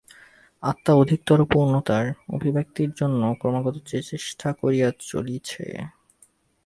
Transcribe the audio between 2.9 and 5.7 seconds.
জন্য ক্রমাগত চেষ্টা করিয়া চলিয়াছে।